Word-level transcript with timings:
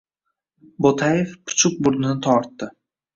Bo‘taev 0.85 1.35
puchuq 1.49 1.75
burnini 1.89 2.17
tortdi 2.29 2.71